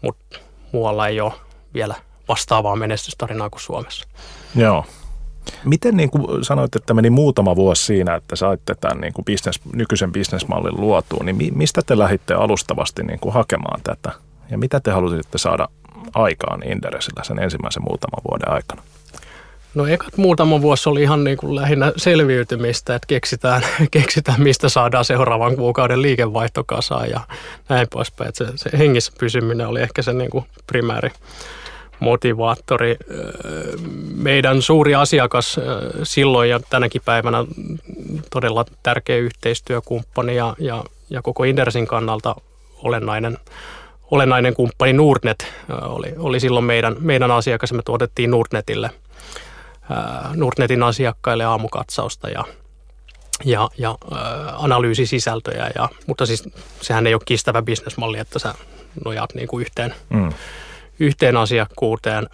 [0.03, 0.39] mutta
[0.73, 1.33] muualla ei ole
[1.75, 1.95] vielä
[2.29, 4.09] vastaavaa menestystarinaa kuin Suomessa.
[4.55, 4.85] Joo.
[5.65, 9.61] Miten niin kuin sanoit, että meni muutama vuosi siinä, että saitte tämän niin kuin business,
[9.73, 14.13] nykyisen bisnesmallin luotuun, niin mistä te lähditte alustavasti niin kuin hakemaan tätä?
[14.51, 15.69] Ja mitä te halusitte saada
[16.15, 18.83] aikaan Inderesillä sen ensimmäisen muutaman vuoden aikana?
[19.77, 25.05] No ekat muutama vuosi oli ihan niin kuin lähinnä selviytymistä, että keksitään, keksitään, mistä saadaan
[25.05, 27.21] seuraavan kuukauden liikevaihto kasaan ja
[27.69, 28.29] näin poispäin.
[28.29, 31.11] Että se, se hengissä pysyminen oli ehkä se niin kuin primääri
[32.01, 32.97] motivaattori.
[34.15, 35.61] Meidän suuri asiakas
[36.03, 37.45] silloin ja tänäkin päivänä
[38.31, 42.37] todella tärkeä yhteistyökumppani ja, ja, ja koko Indersin kannalta
[42.83, 43.39] olennainen,
[44.11, 45.47] olennainen kumppani Nordnet
[45.83, 47.73] oli, oli silloin meidän, meidän asiakas.
[47.73, 48.91] Me tuotettiin Nordnetille–
[50.35, 52.45] Nordnetin asiakkaille aamukatsausta ja,
[53.45, 53.99] ja, ja
[54.53, 55.71] analyysisisältöjä.
[55.75, 56.49] Ja, mutta siis
[56.81, 58.55] sehän ei ole kestävä bisnesmalli, että sä
[59.05, 60.33] nojaat niin kuin yhteen, mm.
[61.01, 62.27] yhteen asiakkuuteen.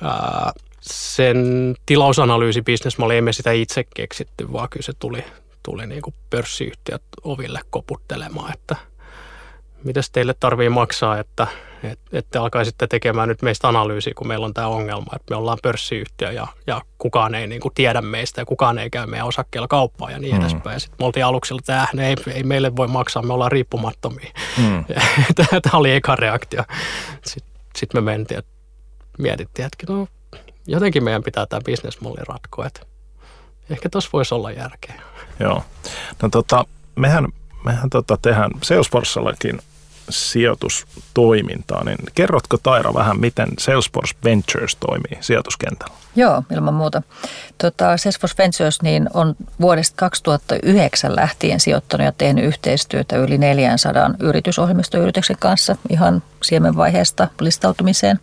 [0.80, 5.24] sen tilausanalyysi-bisnesmalli, emme sitä itse keksitty, vaan kyllä se tuli,
[5.62, 8.76] tuli niin kuin pörssiyhtiöt oville koputtelemaan, että–
[9.84, 11.46] mitäs teille tarvii maksaa, että,
[11.82, 15.58] että, että alkaisitte tekemään nyt meistä analyysiä, kun meillä on tämä ongelma, että me ollaan
[15.62, 19.68] pörssiyhtiö ja, ja kukaan ei niin kuin tiedä meistä ja kukaan ei käy meidän osakkeella
[19.68, 20.40] kauppaa ja niin mm.
[20.40, 20.80] edespäin.
[20.80, 24.30] Sitten me oltiin aluksi, että äh, ei, ei meille voi maksaa, me ollaan riippumattomia.
[24.58, 24.84] Mm.
[25.62, 26.62] tämä oli eka reaktio.
[27.26, 28.52] Sitten, sitten me mentiin, että
[29.18, 30.08] mietittiin, että no,
[30.66, 32.80] jotenkin meidän pitää tämä bisnesmalli ratkoa, että
[33.70, 35.02] ehkä tuossa voisi olla järkeä.
[35.40, 35.64] Joo.
[36.22, 36.64] No tota,
[36.96, 37.28] mehän,
[37.64, 39.60] mehän tota, tehdään Salesforcellakin
[40.08, 45.94] sijoitustoimintaa, niin kerrotko Taira vähän, miten Salesforce Ventures toimii sijoituskentällä?
[46.16, 47.02] Joo, ilman muuta.
[47.58, 55.36] Tota, Salesforce Ventures niin on vuodesta 2009 lähtien sijoittanut ja tehnyt yhteistyötä yli 400 yritysohjelmistoyrityksen
[55.40, 58.20] kanssa ihan siemenvaiheesta listautumiseen.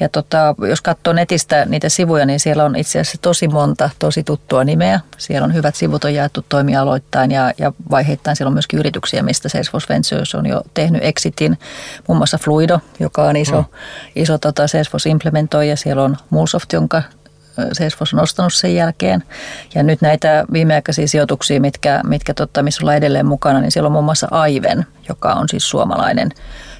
[0.00, 4.24] Ja tota, jos katsoo netistä niitä sivuja, niin siellä on itse asiassa tosi monta tosi
[4.24, 5.00] tuttua nimeä.
[5.18, 9.48] Siellä on hyvät sivut on jaettu toimialoittain ja, ja vaiheittain siellä on myöskin yrityksiä, mistä
[9.48, 11.58] Salesforce Ventures on jo tehnyt exitin.
[12.08, 13.72] Muun muassa Fluido, joka on iso, hmm.
[14.16, 15.76] iso tota Salesforce implementoija.
[15.76, 17.02] Siellä on Mulsoft, jonka
[17.72, 19.22] Salesforce on ostanut sen jälkeen.
[19.74, 23.92] Ja nyt näitä viimeaikaisia sijoituksia, mitkä, mitkä tota, missä ollaan edelleen mukana, niin siellä on
[23.92, 26.30] muun muassa Aiven, joka on siis suomalainen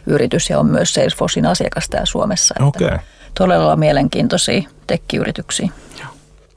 [0.09, 2.55] yritys ja on myös Salesforcein asiakas täällä Suomessa.
[2.61, 2.99] Okay.
[3.39, 5.69] Todella mielenkiintoisia tekkiyrityksiä.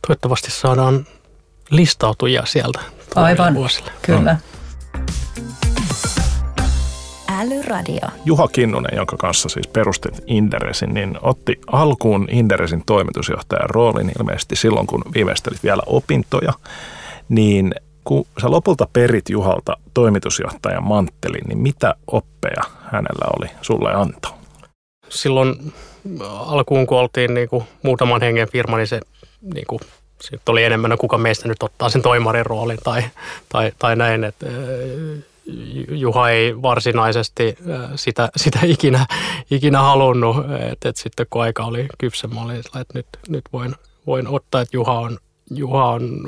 [0.08, 1.06] Toivottavasti saadaan
[1.70, 2.80] listautujia sieltä
[3.16, 3.92] Aivan, vuosille.
[4.02, 4.34] kyllä.
[4.34, 4.40] Mm.
[7.42, 8.08] Älyradio.
[8.26, 14.88] Juha Kinnunen, jonka kanssa siis perustit Inderesin, niin otti alkuun Inderesin toimitusjohtajan roolin ilmeisesti silloin,
[14.88, 16.54] kun viimeistelit vielä opintoja.
[17.30, 24.42] Niin kun sä lopulta perit Juhalta toimitusjohtajan manttelin, niin mitä oppeja hänellä oli sulle antaa?
[25.10, 25.74] Silloin
[26.40, 29.00] alkuun, kun oltiin niin kuin muutaman hengen firma, niin se
[29.54, 29.80] niin kuin,
[30.22, 33.04] sitten oli enemmän, kuka meistä nyt ottaa sen toimarin roolin tai,
[33.50, 34.46] tai, tai näin, että
[35.90, 37.58] Juha ei varsinaisesti
[37.96, 39.06] sitä, sitä ikinä,
[39.52, 40.38] ikinä halunnut,
[40.72, 43.76] että et sitten kun aika oli kypsä, mä olin että nyt, nyt voin,
[44.08, 45.18] voin ottaa, että Juha on,
[45.52, 46.20] Juha on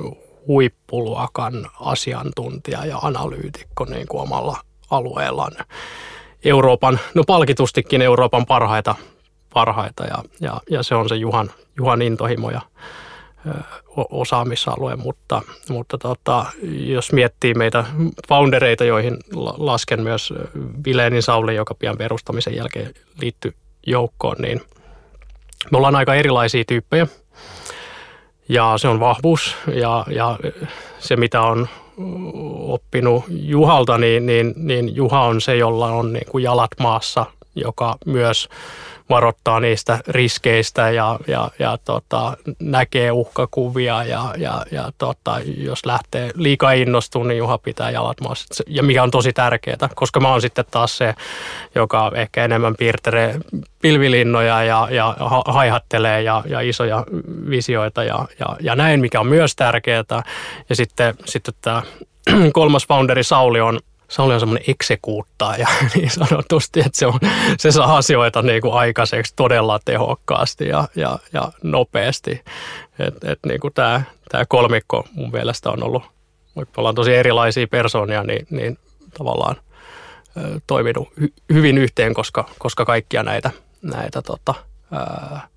[0.48, 4.58] huippuluokan asiantuntija ja analyytikko niin kuin omalla
[4.90, 5.52] alueellaan.
[6.46, 8.96] Euroopan, no palkitustikin Euroopan parhaita,
[9.54, 12.62] parhaita ja, ja, ja se on se Juhan, Juhan intohimo ja
[13.96, 17.86] osaamisalue, mutta, mutta tota, jos miettii meitä
[18.28, 19.18] foundereita, joihin
[19.58, 20.34] lasken myös
[20.86, 23.54] Vileenin Sauli, joka pian perustamisen jälkeen liittyi
[23.88, 24.62] joukkoon, niin
[25.72, 27.08] me ollaan aika erilaisia tyyppejä
[28.54, 29.56] ja se on vahvuus.
[29.74, 30.38] Ja, ja
[31.00, 31.68] se mitä on
[32.68, 37.98] oppinut Juhalta, niin, niin, niin Juha on se, jolla on niin kuin jalat maassa, joka
[38.06, 38.50] myös
[39.10, 46.32] varoittaa niistä riskeistä ja, ja, ja tota, näkee uhkakuvia ja, ja, ja tota, jos lähtee
[46.36, 48.64] liikaa innostumaan, niin Juha pitää jalat maassa.
[48.68, 51.14] Ja mikä on tosi tärkeää, koska mä oon sitten taas se,
[51.76, 53.40] joka ehkä enemmän piirtelee
[53.82, 57.06] pilvilinnoja ja, ja haihattelee ja, ja isoja
[57.50, 60.24] visioita ja, ja, ja näin, mikä on myös tärkeää.
[60.70, 61.82] Ja sitten, sitten tämä
[62.54, 63.80] kolmas founderi Sauli on
[64.14, 67.20] Sauli on semmoinen eksekuuttaja niin sanotusti, että se, on,
[67.58, 72.42] se saa asioita niin kuin aikaiseksi todella tehokkaasti ja, ja, ja nopeasti.
[73.00, 76.04] Et, et niin kuin tämä, tämä kolmikko mun mielestä on ollut,
[76.56, 78.78] vaikka ollaan tosi erilaisia persoonia, niin, niin
[79.18, 79.56] tavallaan
[80.68, 84.54] toiminut hy, hyvin yhteen, koska, koska kaikkia näitä, näitä tota,
[84.92, 85.53] kuin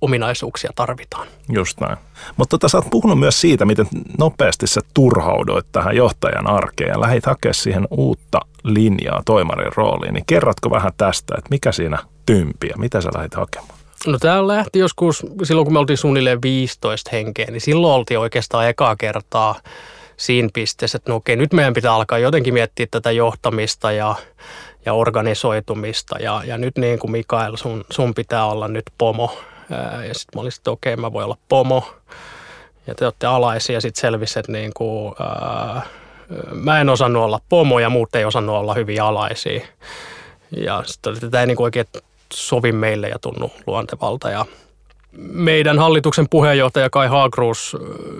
[0.00, 1.26] ominaisuuksia tarvitaan.
[1.52, 1.96] Just näin.
[2.36, 3.86] Mutta tota, sä oot puhunut myös siitä, miten
[4.18, 10.14] nopeasti sä turhaudoit tähän johtajan arkeen ja lähit hakemaan siihen uutta linjaa toimarin rooliin.
[10.14, 13.76] Niin kerrotko vähän tästä, että mikä siinä tympi ja mitä sä lähit hakemaan?
[14.06, 18.68] No tämä lähti joskus, silloin kun me oltiin suunnilleen 15 henkeä, niin silloin oltiin oikeastaan
[18.68, 19.54] ekaa kertaa
[20.16, 24.14] siinä pisteessä, että no okei, nyt meidän pitää alkaa jotenkin miettiä tätä johtamista ja,
[24.86, 26.18] ja organisoitumista.
[26.18, 29.38] Ja, ja nyt niin kuin Mikael, sun, sun pitää olla nyt pomo
[30.08, 31.94] ja sitten mä olin että okei, okay, mä voin olla pomo.
[32.86, 35.82] Ja te olette alaisia sitten selvisi, että niin kuin, ää,
[36.52, 39.60] mä en osannut olla pomo ja muut ei osannut olla hyvin alaisia.
[40.56, 41.86] Ja sitten tätä ei niin kuin oikein
[42.32, 44.30] sovi meille ja tunnu luontevalta.
[44.30, 44.44] Ja
[45.18, 47.76] meidän hallituksen puheenjohtaja Kai Haagruus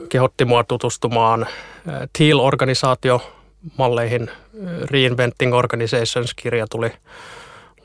[0.09, 1.47] kehotti mua tutustumaan
[2.19, 3.33] TEAL-organisaatio
[3.79, 4.31] malleihin.
[4.91, 6.93] Reinventing Organizations-kirja tuli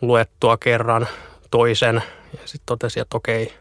[0.01, 1.07] luettua kerran
[1.51, 3.53] toisen– ja sitten totesi, että okei,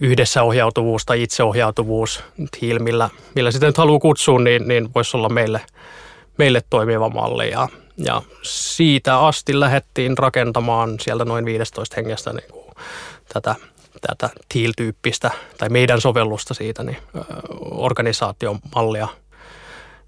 [0.00, 2.24] yhdessä ohjautuvuus tai itseohjautuvuus,
[2.60, 5.60] team, millä, millä sitä nyt haluaa kutsua, niin, niin voisi olla meille,
[6.38, 7.50] meille toimiva malli.
[7.50, 12.64] Ja, ja siitä asti lähdettiin rakentamaan sieltä noin 15 hengestä niin kuin
[13.32, 13.54] tätä,
[14.00, 16.98] tätä TEAL-tyyppistä tai meidän sovellusta siitä, niin
[17.70, 19.08] organisaation mallia–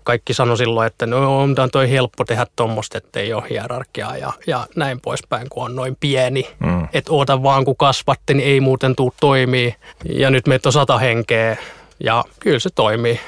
[0.09, 4.33] kaikki sanoi silloin, että no on toi helppo tehdä tuommoista, että ei ole hierarkiaa ja,
[4.47, 6.49] ja näin poispäin, kun on noin pieni.
[6.59, 6.89] Mm.
[6.93, 9.75] Että oota vaan, kun kasvatte, niin ei muuten tuu toimii.
[10.09, 11.57] Ja nyt meitä on sata henkeä
[12.05, 13.21] ja kyllä se toimii.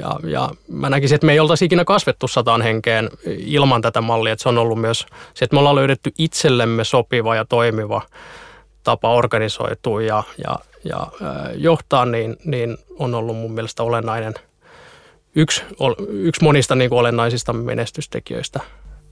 [0.00, 4.32] Ja, ja mä näkisin, että me ei oltaisi ikinä kasvettu sataan henkeen ilman tätä mallia.
[4.32, 8.02] Että se on ollut myös se, että me ollaan löydetty itsellemme sopiva ja toimiva
[8.84, 11.06] tapa organisoitua ja, ja, ja
[11.54, 14.34] johtaa, niin, niin on ollut mun mielestä olennainen–
[15.36, 15.62] yksi,
[16.08, 18.60] yksi monista niin kuin olennaisista menestystekijöistä.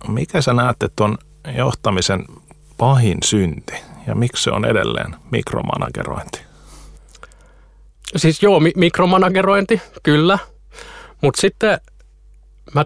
[0.08, 1.18] Mikä sä näette tuon
[1.56, 2.24] johtamisen
[2.76, 3.74] pahin synti
[4.06, 6.40] ja miksi se on edelleen mikromanagerointi?
[8.16, 10.38] Siis joo, mi- mikromanagerointi, kyllä.
[11.20, 11.80] Mutta sitten
[12.74, 12.84] mä,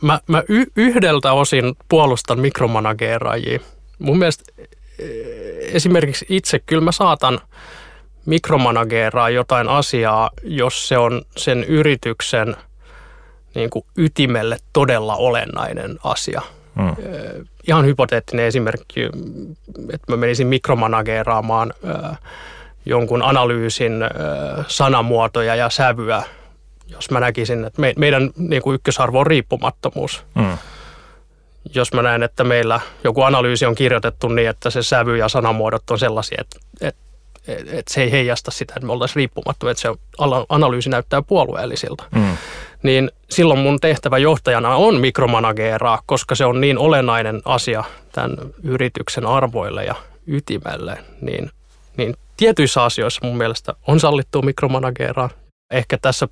[0.00, 3.60] mä, mä y- yhdeltä osin puolustan mikromanageeraajia.
[3.98, 4.52] Mun mielestä
[4.98, 5.04] e,
[5.60, 7.40] esimerkiksi itse kyllä mä saatan
[8.26, 12.56] mikromanageeraa jotain asiaa, jos se on sen yrityksen–
[13.54, 16.42] niin kuin ytimelle todella olennainen asia.
[16.76, 16.96] Hmm.
[17.68, 19.02] Ihan hypoteettinen esimerkki,
[19.92, 21.74] että mä menisin mikromanageeraamaan
[22.86, 23.92] jonkun analyysin
[24.66, 26.22] sanamuotoja ja sävyä,
[26.88, 30.24] jos mä näkisin, että meidän niin kuin ykkösarvo on riippumattomuus.
[30.38, 30.58] Hmm.
[31.74, 35.90] Jos mä näen, että meillä joku analyysi on kirjoitettu niin, että se sävy ja sanamuodot
[35.90, 37.07] on sellaisia, että, että,
[37.48, 39.88] että se ei heijasta sitä, että me oltaisiin riippumattomia, että se
[40.48, 42.04] analyysi näyttää puolueellisilta.
[42.16, 42.36] Hmm
[42.82, 49.26] niin silloin mun tehtävä johtajana on mikromanageeraa, koska se on niin olennainen asia tämän yrityksen
[49.26, 49.94] arvoille ja
[50.26, 51.50] ytimelle, niin,
[51.96, 55.30] niin tietyissä asioissa mun mielestä on sallittu mikromanageeraa.
[55.70, 56.28] Ehkä tässä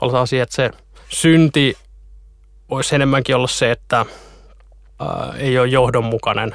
[0.00, 0.70] palataan siihen, että se
[1.08, 1.76] synti
[2.70, 4.06] voisi enemmänkin olla se, että
[5.00, 6.54] ää, ei ole johdonmukainen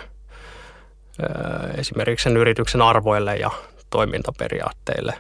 [1.78, 3.52] esimerkiksi sen yrityksen arvoille ja
[3.94, 5.14] toimintaperiaatteille.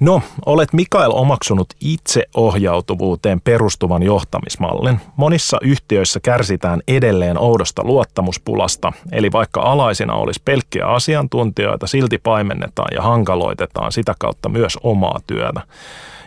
[0.00, 5.00] No, olet Mikael omaksunut itseohjautuvuuteen perustuvan johtamismallin.
[5.16, 13.02] Monissa yhtiöissä kärsitään edelleen oudosta luottamuspulasta, eli vaikka alaisina olisi pelkkiä asiantuntijoita, silti paimennetaan ja
[13.02, 15.60] hankaloitetaan sitä kautta myös omaa työtä.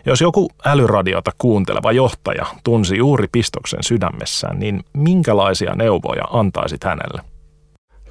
[0.05, 7.21] Jos joku älyradiota kuunteleva johtaja tunsi juuri pistoksen sydämessään, niin minkälaisia neuvoja antaisit hänelle?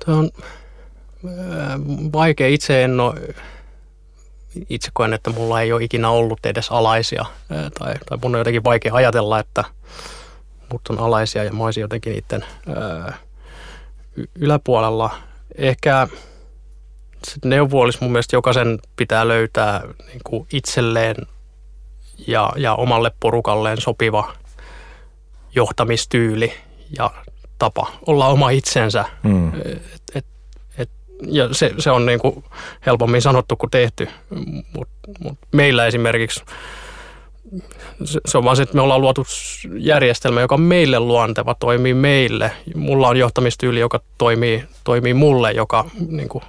[0.05, 0.31] Tuo on
[2.13, 2.49] vaikea.
[2.49, 3.15] Itse en ole,
[4.69, 7.25] itse koen, että mulla ei ole ikinä ollut edes alaisia.
[7.79, 9.65] Tai, tai mun on jotenkin vaikea ajatella, että
[10.73, 12.45] mut on alaisia ja mä olisin jotenkin niiden
[14.35, 15.11] yläpuolella.
[15.59, 16.09] Ehkä
[17.27, 21.17] se neuvo olisi mun mielestä jokaisen pitää löytää niin kuin itselleen
[22.27, 24.33] ja, ja omalle porukalleen sopiva
[25.55, 26.53] johtamistyyli
[26.99, 27.11] ja
[27.59, 29.05] tapa olla oma itsensä.
[29.23, 29.49] Mm.
[29.49, 30.27] Et, et, et,
[31.27, 32.45] ja se, se on niin kuin
[32.87, 34.09] helpommin sanottu kuin tehty,
[34.77, 36.45] mutta mut meillä esimerkiksi
[38.05, 39.27] se, se on vaan se, että me ollaan luotu
[39.79, 42.53] järjestelmä, joka meille luonteva, toimii meille.
[42.75, 46.45] Mulla on johtamistyyli, joka toimii, toimii mulle, joka niin kuin,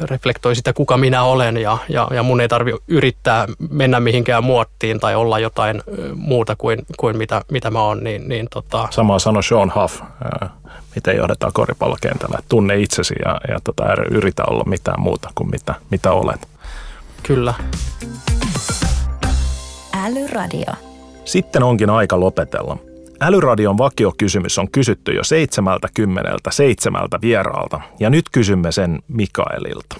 [0.00, 5.00] reflektoi sitä, kuka minä olen ja, ja, ja mun ei tarvi yrittää mennä mihinkään muottiin
[5.00, 5.82] tai olla jotain
[6.14, 8.04] muuta kuin, kuin mitä, mitä mä oon.
[8.04, 8.88] Niin, niin tota...
[8.90, 10.50] Sama sanoi Sean Huff, ää,
[10.96, 12.38] miten johdetaan koripallokentällä.
[12.48, 16.48] Tunne itsesi ja, ja tota, yritä olla mitään muuta kuin mitä, mitä olet.
[17.22, 17.54] Kyllä.
[20.04, 20.72] Älyradio.
[21.24, 22.78] Sitten onkin aika lopetella.
[23.20, 29.96] Älyradion vakiokysymys on kysytty jo seitsemältä kymmeneltä seitsemältä vieraalta, ja nyt kysymme sen Mikaelilta.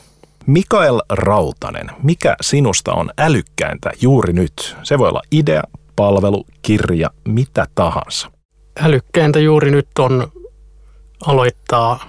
[0.46, 4.76] Mikael Rautanen, mikä sinusta on älykkäintä juuri nyt?
[4.82, 5.62] Se voi olla idea,
[5.96, 8.30] palvelu, kirja, mitä tahansa.
[8.80, 10.32] Älykkäintä juuri nyt on
[11.26, 12.04] aloittaa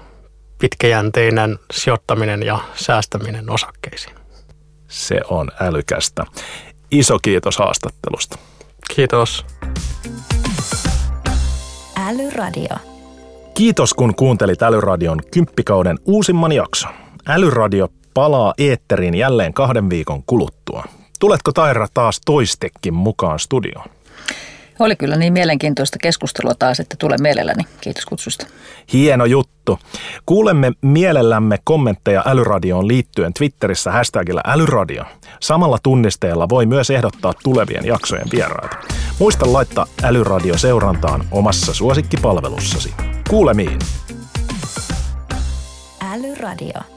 [0.59, 4.15] pitkäjänteinen sijoittaminen ja säästäminen osakkeisiin.
[4.87, 6.25] Se on älykästä.
[6.91, 8.37] Iso kiitos haastattelusta.
[8.95, 9.45] Kiitos.
[12.07, 12.75] Älyradio.
[13.53, 16.91] Kiitos kun kuuntelit Älyradion kymppikauden uusimman jakson.
[17.27, 20.83] Älyradio palaa eetteriin jälleen kahden viikon kuluttua.
[21.19, 23.89] Tuletko Taira taas toistekin mukaan studioon?
[24.79, 27.63] Oli kyllä niin mielenkiintoista keskustelua taas, että tulee mielelläni.
[27.81, 28.47] Kiitos kutsusta.
[28.93, 29.79] Hieno juttu.
[30.25, 35.03] Kuulemme mielellämme kommentteja Älyradioon liittyen Twitterissä hashtagillä Älyradio.
[35.39, 38.77] Samalla tunnisteella voi myös ehdottaa tulevien jaksojen vieraita.
[39.19, 42.93] Muista laittaa Älyradio seurantaan omassa suosikkipalvelussasi.
[43.29, 43.79] Kuulemiin.
[46.13, 46.96] Älyradio.